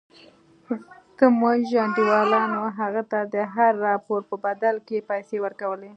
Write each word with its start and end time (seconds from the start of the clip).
زموږ 1.19 1.63
انډيوالانو 1.83 2.61
هغه 2.79 3.01
ته 3.11 3.19
د 3.33 3.35
هر 3.53 3.71
راپور 3.87 4.19
په 4.29 4.35
بدل 4.45 4.75
کښې 4.87 4.99
پيسې 5.09 5.37
ورکولې. 5.45 5.89